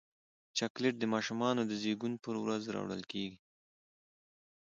[0.57, 3.37] چاکلېټ د ماشومانو د زیږون پر ورځ راوړل کېږي.